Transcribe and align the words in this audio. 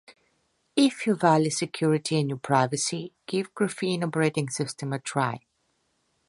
If 0.75 1.05
you 1.05 1.13
value 1.13 1.51
security 1.51 2.19
and 2.19 2.27
your 2.27 2.39
privacy, 2.39 3.13
give 3.27 3.53
Graphene 3.53 4.03
Operating 4.03 4.49
System 4.49 4.93
a 4.93 4.97
try. 4.99 5.41